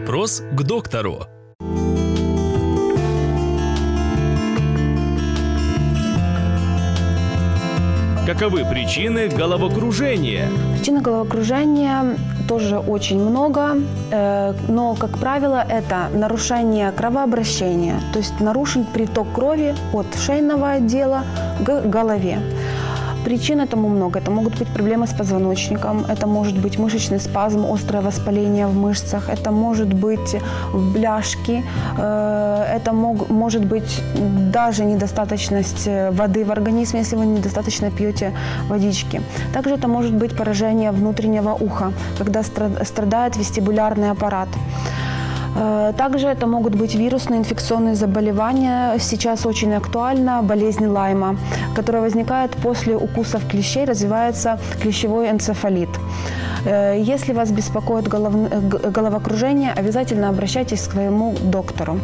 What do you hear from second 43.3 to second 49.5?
вестибулярный аппарат. Э, также это могут быть вирусные инфекционные заболевания. Сейчас